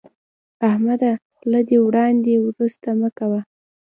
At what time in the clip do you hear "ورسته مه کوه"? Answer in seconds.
2.45-3.41